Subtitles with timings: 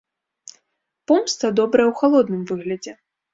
[1.11, 2.91] Помста добрая ў халодным выглядзе.